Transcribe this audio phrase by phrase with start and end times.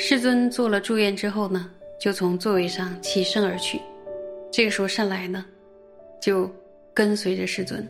[0.00, 1.70] 世尊做了祝愿之后呢，
[2.00, 3.78] 就从座位上起身而去。
[4.50, 5.44] 这个时候，善来呢，
[6.22, 6.50] 就
[6.94, 7.86] 跟随着世尊。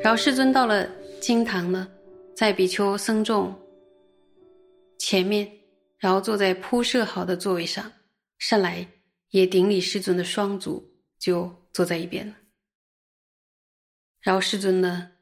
[0.00, 0.88] 然后世尊到了
[1.20, 1.88] 经堂呢，
[2.36, 3.52] 在比丘僧众
[4.98, 5.50] 前面，
[6.02, 7.92] 然后坐在铺设好的座位上，
[8.36, 8.88] 善来
[9.28, 12.36] 也顶礼师尊的双足，就坐在一边了。
[14.20, 15.12] 然后师尊呢，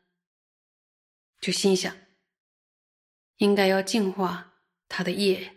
[1.38, 1.94] 就心想，
[3.36, 4.54] 应该要净化
[4.88, 5.54] 他的业。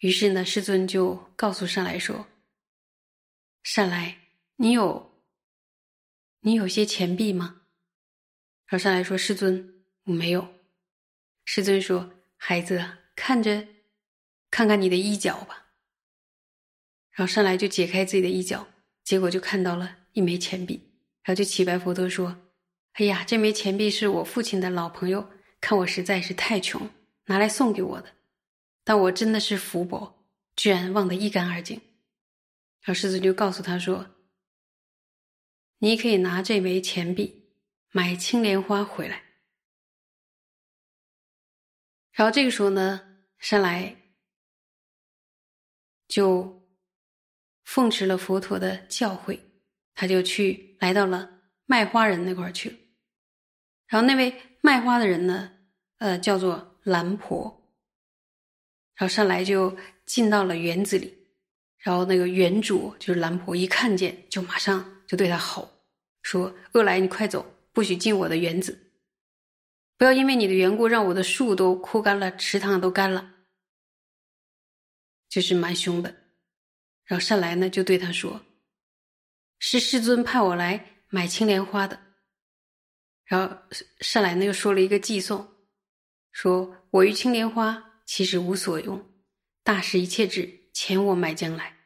[0.00, 2.26] 于是呢，师尊就告诉善来说
[3.64, 4.18] ：“善来，
[4.56, 5.24] 你有
[6.40, 7.62] 你有些钱币吗？”
[8.68, 10.46] 然后善来说：“师尊，我没有。”
[11.46, 13.66] 师尊说：“孩子，看着
[14.50, 15.66] 看看你的衣角吧。”
[17.12, 18.68] 然后上来就解开自己的衣角，
[19.02, 20.74] 结果就看到了一枚钱币，
[21.22, 22.36] 然后就乞白佛陀说
[22.94, 25.28] ：“哎呀，这枚钱币是我父亲的老朋友，
[25.60, 26.88] 看我实在是太穷，
[27.24, 28.14] 拿来送给我的。”
[28.84, 30.24] 但我真的是福薄，
[30.56, 31.76] 居然忘得一干二净。
[32.80, 34.06] 然后狮子就告诉他说
[35.78, 37.50] ：“你可以拿这枚钱币
[37.90, 39.24] 买青莲花回来。”
[42.14, 43.94] 然后这个时候呢，上来
[46.08, 46.66] 就
[47.64, 49.38] 奉持了佛陀的教诲，
[49.94, 51.30] 他就去来到了
[51.66, 52.76] 卖花人那块去了。
[53.86, 55.52] 然后那位卖花的人呢，
[55.98, 57.54] 呃，叫做兰婆。
[58.96, 61.16] 然后上来就进到了园子里，
[61.78, 65.70] 然后那个园主就是兰婆，一看见就马上就对他吼
[66.22, 68.90] 说：“恶来，你快走，不许进我的园子！
[69.96, 73.34] 不要因为你的缘故让我的树都枯干了，池塘都干了。”
[75.28, 76.14] 就是蛮凶的。
[77.04, 78.40] 然后善来呢就对他说
[79.58, 81.98] ：“是世尊派我来买青莲花的。”
[83.24, 83.56] 然后
[84.00, 85.46] 善来呢又说了一个寄送，
[86.32, 87.84] 说我与青莲花。
[88.06, 89.06] 其实无所用，
[89.62, 91.76] 大事一切智，前我买将来。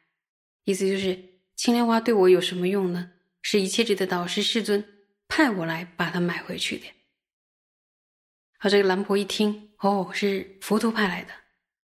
[0.63, 3.11] 意思就是青莲花对我有什么用呢？
[3.41, 4.81] 是一切智的导师世尊
[5.27, 6.85] 派我来把它买回去的。
[8.57, 11.33] 好，这个兰婆一听，哦，是佛陀派来的，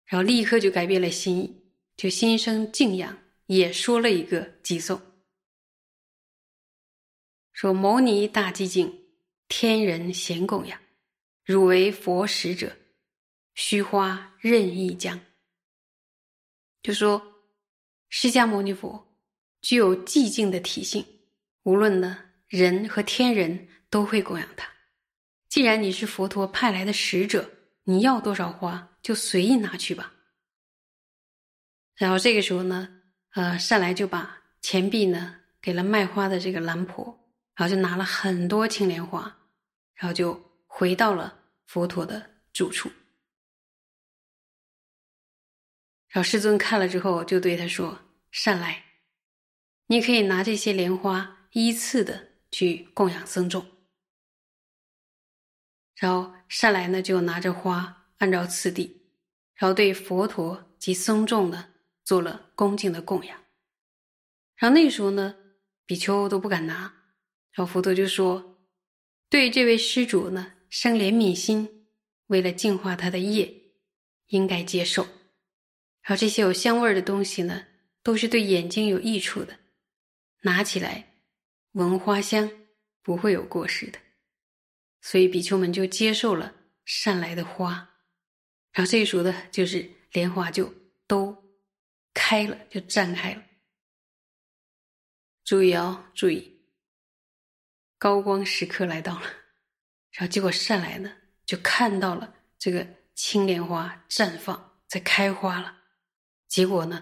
[0.07, 1.61] 然后立刻就改变了心意，
[1.95, 4.99] 就心生敬仰，也说了一个偈颂，
[7.51, 9.05] 说：“牟尼大寂静，
[9.47, 10.79] 天人咸供养，
[11.45, 12.75] 汝为佛使者。”
[13.59, 15.19] 虚花任意将，
[16.83, 17.41] 就说
[18.07, 19.17] 释迦牟尼佛
[19.61, 21.03] 具有寂静的体性，
[21.63, 24.71] 无论呢人和天人都会供养他。
[25.49, 27.49] 既然你是佛陀派来的使者，
[27.89, 30.11] 你要多少花就随意拿去吧。
[31.95, 37.05] 然后这个时候呢，呃，善来就把钱币呢给了卖花的这个兰婆，
[37.55, 39.21] 然后就拿了很多青莲花，
[39.95, 42.91] 然后就回到了佛陀的住处。
[46.09, 47.97] 然后世尊看了之后，就对他说
[48.31, 48.83] ：“善来，
[49.85, 53.65] 你可以拿这些莲花依次的去供养僧众。”
[55.97, 59.01] 然后善来呢，就拿着花按照次第，
[59.55, 61.67] 然后对佛陀及僧众呢
[62.03, 63.37] 做了恭敬的供养。
[64.55, 65.35] 然后那时候呢，
[65.85, 66.93] 比丘都不敢拿。
[67.51, 68.59] 然后佛陀就说
[69.29, 71.87] ：“对这位施主呢，生怜悯心，
[72.27, 73.51] 为了净化他的业，
[74.27, 75.03] 应该接受。”
[76.03, 77.65] 然后这些有香味的东西呢，
[78.03, 79.57] 都是对眼睛有益处的，
[80.41, 81.15] 拿起来
[81.71, 82.49] 闻花香
[83.01, 83.97] 不会有过失的，
[85.09, 86.53] 所以比丘们就接受了
[86.83, 87.75] 善来的花，
[88.73, 90.73] 然后这时候呢，就是莲花就
[91.07, 91.33] 都
[92.13, 93.41] 开了，就绽开了。
[95.45, 96.61] 注意哦，注意，
[97.97, 99.27] 高光时刻来到了，
[100.11, 102.85] 然后结果善来呢，就看到了这个
[103.15, 105.83] 青莲花绽放在开花了。
[106.49, 107.01] 结果呢，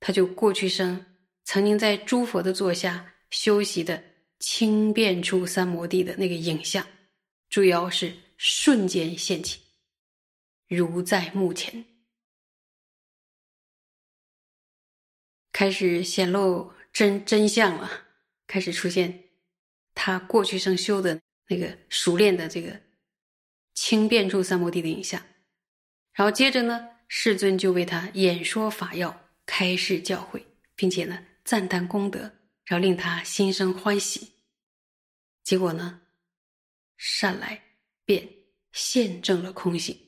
[0.00, 1.06] 他就过去生
[1.44, 4.02] 曾经在诸佛的座下修习的
[4.42, 6.84] 轻变出三摩地的那个影像，
[7.48, 9.60] 主要是瞬间现起，
[10.66, 11.84] 如在目前，
[15.52, 17.88] 开始显露真真相了，
[18.48, 19.22] 开始出现
[19.94, 22.80] 他过去生修的那个熟练的这个
[23.74, 25.22] 轻变出三摩地的影像，
[26.12, 26.90] 然后接着呢。
[27.14, 30.42] 世尊就为他演说法要，开示教诲，
[30.74, 32.20] 并且呢赞叹功德，
[32.64, 34.31] 然后令他心生欢喜。
[35.42, 36.00] 结果呢，
[36.96, 37.60] 善来
[38.04, 38.28] 便
[38.70, 39.98] 现证了空性，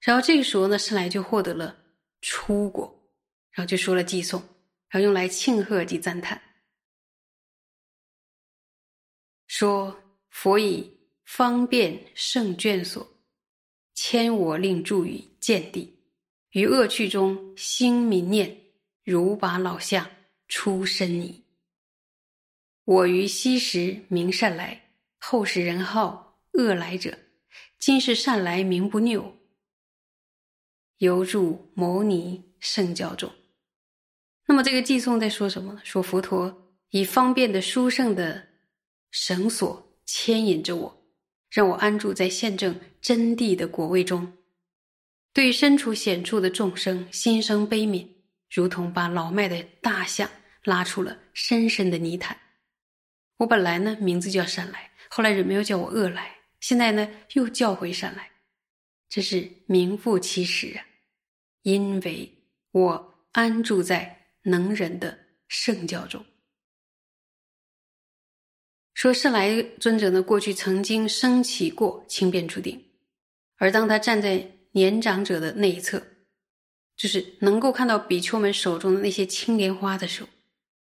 [0.00, 1.76] 然后这个时候呢，善来就获得了
[2.20, 3.10] 出果，
[3.50, 4.40] 然后就说了寄颂，
[4.88, 6.40] 然后用来庆贺及赞叹，
[9.46, 9.96] 说
[10.30, 10.90] 佛以
[11.24, 13.06] 方便胜眷所，
[13.94, 15.96] 迁我令住于见地，
[16.50, 18.60] 于恶趣中兴明念，
[19.04, 20.10] 如把老相
[20.48, 21.43] 出身矣。
[22.84, 27.16] 我于昔时名善来，后世人号恶来者，
[27.78, 29.36] 今世善来名不拗。
[30.98, 33.32] 犹住牟尼圣教中。
[34.46, 35.80] 那么这个寄颂在说什么呢？
[35.82, 38.46] 说佛陀以方便的殊胜的
[39.10, 41.06] 绳索牵引着我，
[41.50, 44.30] 让我安住在现正真谛的果位中，
[45.32, 48.06] 对身处险处的众生心生悲悯，
[48.50, 50.28] 如同把老迈的大象
[50.64, 52.38] 拉出了深深的泥潭。
[53.36, 58.30] 我本来呢名字叫善来，后来人们又叫我恶来，现在呢又叫回善来，
[59.08, 60.86] 这是名副其实啊！
[61.62, 62.32] 因为
[62.70, 66.24] 我安住在能人的圣教中。
[68.94, 72.82] 说善来尊者呢，过去曾经升起过轻便出定，
[73.56, 76.00] 而当他站在年长者的那一侧，
[76.96, 80.28] 就是能够看到比丘们手中的那些青莲花的时候。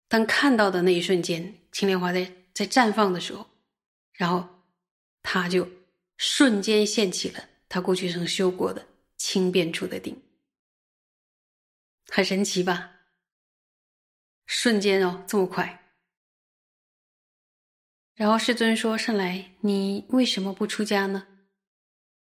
[0.06, 3.50] 当看到的那一瞬间，青莲花在在绽放的时候，
[4.12, 4.62] 然后
[5.24, 5.68] 他就
[6.16, 8.86] 瞬间现起了他过去曾修过的
[9.16, 10.22] 轻便处的定，
[12.06, 12.92] 很神奇吧？
[14.46, 15.92] 瞬间哦，这么快。
[18.14, 21.26] 然后世尊说：“善来，你为什么不出家呢？”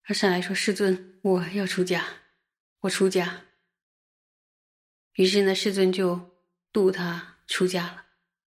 [0.08, 2.06] 而善来说：“世尊，我要出家，
[2.80, 3.44] 我出家。”
[5.16, 6.30] 于是呢，世尊就
[6.72, 7.28] 度他。
[7.48, 8.06] 出家了，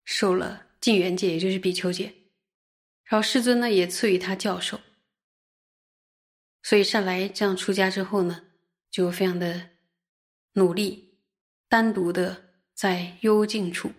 [0.03, 2.13] 受了净缘界，也就是比丘界。
[3.05, 4.79] 然后世尊呢也赐予他教授，
[6.61, 8.45] 所以善来这样出家之后呢，
[8.91, 9.69] 就非常的
[10.53, 11.17] 努力，
[11.67, 13.91] 单独的在幽静处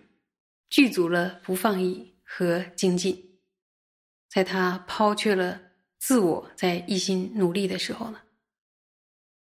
[0.69, 3.39] 具足了不放逸和精进。
[4.29, 5.61] 在他抛却了
[5.99, 8.21] 自我，在一心努力的时候呢，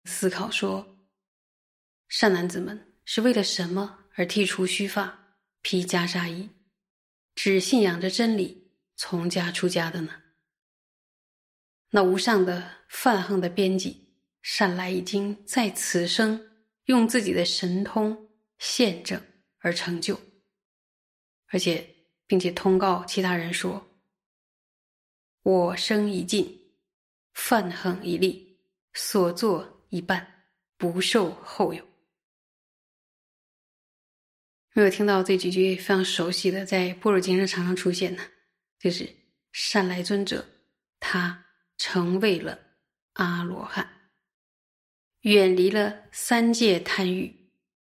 [0.05, 0.97] 思考说：
[2.07, 5.35] 善男子们是为了什么而剃除须发？
[5.61, 6.49] 披袈裟衣，
[7.41, 10.23] 只信仰着真理，从家出家的呢？
[11.91, 16.51] 那无上的泛横的编辑，善来已经在此生
[16.87, 19.23] 用自己的神通现证
[19.59, 20.19] 而成就，
[21.47, 21.95] 而且
[22.27, 23.89] 并且通告其他人说
[25.41, 26.73] ：“我生已尽，
[27.31, 28.59] 泛横已立，
[28.91, 30.45] 所作已办，
[30.75, 31.87] 不受后有。”
[34.79, 38.23] 没有听到这几句非常熟悉的，在般若经上常常出现的，
[38.79, 39.05] 就是
[39.51, 40.45] 善来尊者，
[41.01, 41.47] 他
[41.77, 42.57] 成为了
[43.15, 43.85] 阿罗汉，
[45.23, 47.51] 远离了三界贪欲，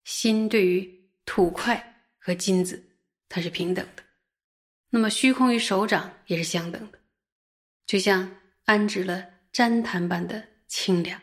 [0.05, 2.83] 心对于土块和金子，
[3.29, 4.01] 它是平等的，
[4.89, 6.97] 那么虚空与手掌也是相等的，
[7.85, 9.23] 就像安置了
[9.53, 11.21] 旃檀般的清凉，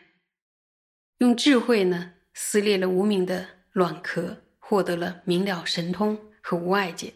[1.17, 4.41] 用智慧呢撕裂了无名的卵壳。
[4.69, 7.11] 获得了明了神通和无碍界，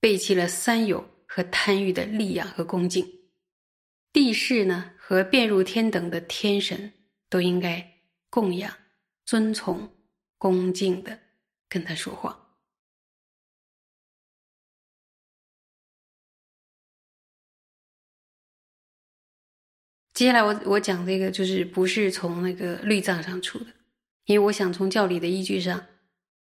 [0.00, 3.06] 背弃了三有和贪欲的力量和恭敬，
[4.14, 6.90] 地势呢和变入天等的天神
[7.28, 8.00] 都应该
[8.30, 8.74] 供养、
[9.26, 9.94] 尊从、
[10.38, 11.20] 恭敬的
[11.68, 12.56] 跟他说话。
[20.14, 23.66] 接下来我我讲这个就是不是从那个律藏上出的，
[24.24, 25.86] 因为我想从教理的依据上。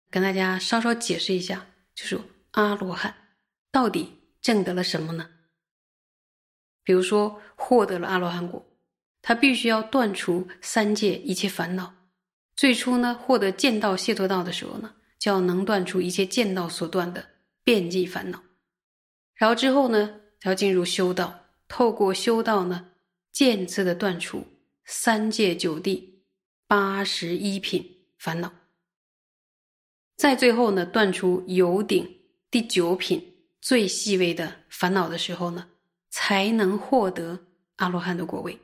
[0.09, 2.19] 跟大家稍稍解释一下，就是
[2.51, 3.13] 阿罗汉
[3.71, 5.29] 到底证得了什么呢？
[6.83, 8.65] 比如说获得了阿罗汉果，
[9.21, 11.93] 他必须要断除三界一切烦恼。
[12.55, 17.27] 最初呢，获得见道解脱道的时候呢，就要能断除一切见道所断的
[17.63, 18.41] 遍计烦恼。
[19.33, 22.91] 然后之后呢，要进入修道，透过修道呢，
[23.33, 24.45] 渐次的断除
[24.85, 26.23] 三界九地
[26.67, 28.53] 八十一品烦恼。
[30.15, 32.19] 在最后呢，断除有顶
[32.49, 35.67] 第九品最细微的烦恼的时候呢，
[36.09, 38.57] 才能获得阿罗汉的果位，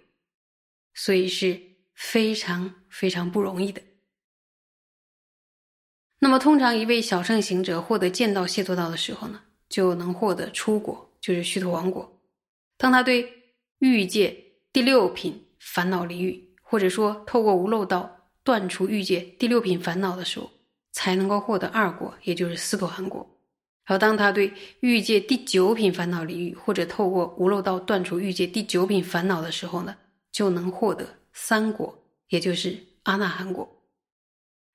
[0.93, 1.59] 所以是
[1.93, 3.81] 非常非常不容易的。
[6.19, 12.21] 那么，通常一位小乘行者获得见道解脱道的时候呢，就能获得出果，就是须陀王果。
[12.77, 13.29] 当他对
[13.79, 20.49] 欲界第六品烦恼离欲，或者说透过无漏道断除欲界第六品烦恼的时候。
[20.91, 23.27] 才能够获得二果，也就是斯陀含果。
[23.83, 29.95] 然后，当他对欲界第九品烦恼离欲，或者透过无漏道断除欲界第九品烦恼的时候呢，
[30.31, 31.97] 就能获得三果，
[32.29, 33.67] 也就是阿那含果。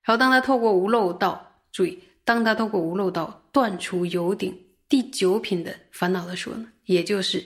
[0.03, 4.55] 然后当他透过无漏道，注意，当他透过无漏道断除有顶
[4.89, 7.43] 第九品的烦恼的时候呢，也就是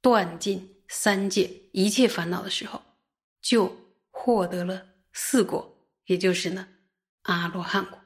[0.00, 2.80] 断尽三界一切烦恼的时候，
[3.40, 3.74] 就
[4.10, 5.76] 获得了四果，
[6.06, 6.68] 也就是呢
[7.22, 7.98] 阿罗汉果。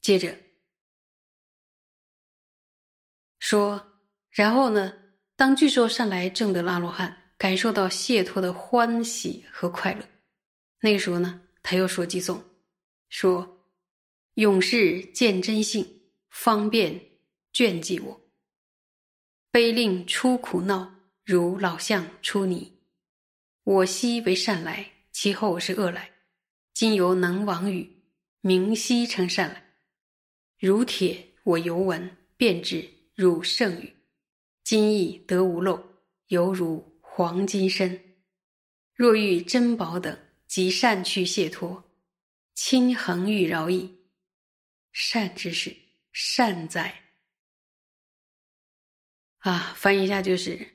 [0.00, 0.38] 接着
[3.38, 4.92] 说，然后呢，
[5.36, 10.06] 当巨兽善来正得阿罗汉，感受到解脱的欢喜和快乐，
[10.80, 12.42] 那个时候呢，他又说偈颂，
[13.08, 13.66] 说
[14.34, 16.98] 勇士见真性，方便
[17.52, 18.20] 眷记我，
[19.50, 22.78] 悲令出苦闹，如老象出泥，
[23.62, 26.10] 我昔为善来，其后是恶来，
[26.74, 28.02] 今犹能往语，
[28.40, 29.76] 明悉成善来。
[30.58, 33.94] 如铁，我犹闻，便知汝圣语。
[34.64, 38.16] 今亦得无漏，犹如黄金身。
[38.92, 40.18] 若遇珍宝等，
[40.48, 41.84] 即善去谢脱。
[42.56, 43.96] 亲恒欲饶益，
[44.92, 45.76] 善之事，
[46.12, 47.02] 善哉！
[49.38, 50.74] 啊，翻译一下就是：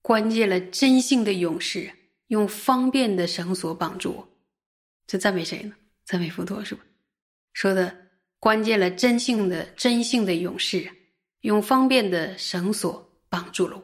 [0.00, 1.92] 关键了真性的勇士，
[2.28, 4.28] 用方便的绳索绑住我。
[5.06, 5.74] 这赞美谁呢？
[6.04, 6.82] 赞美佛陀是吧？
[7.52, 8.02] 说的。
[8.40, 10.86] 关键了真性的真性的勇士，
[11.40, 13.82] 用方便的绳索绑住了我，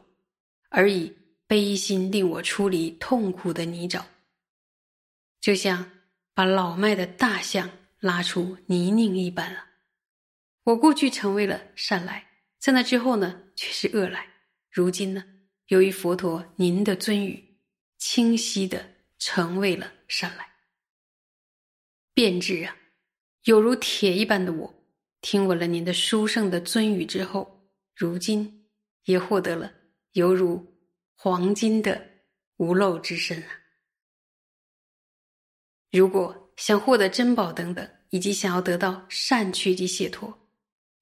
[0.69, 1.11] 而以
[1.47, 4.03] 悲心令我出离痛苦的泥沼，
[5.41, 5.91] 就像
[6.35, 7.71] 把老迈的大象
[8.01, 9.67] 拉出泥泞一般啊！
[10.65, 12.27] 我过去成为了善来，
[12.59, 14.27] 在那之后呢，却是恶来。
[14.71, 15.25] 如今呢，
[15.69, 17.50] 由于佛陀您的尊语，
[18.01, 20.51] 清晰的成为了善来，
[22.15, 22.75] 变质啊！
[23.45, 24.75] 有如铁一般的我，
[25.21, 28.71] 听闻了您的殊胜的尊语之后，如今
[29.05, 29.71] 也获得了
[30.13, 30.83] 犹如
[31.15, 32.23] 黄金的
[32.57, 33.61] 无漏之身啊！
[35.91, 40.49] 如果想获得珍宝等等，以及想要得到善趣及解脱，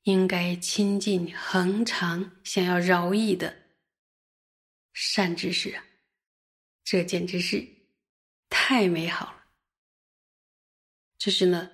[0.02, 3.56] 应该亲近恒常想要饶益的
[4.92, 5.84] 善知识啊！
[6.90, 7.68] 这简直是
[8.48, 9.44] 太美好了。
[11.18, 11.70] 这是呢。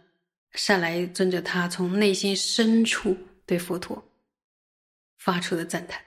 [0.54, 4.12] 善来尊者，他从内心深处对佛陀
[5.18, 6.04] 发出的赞叹。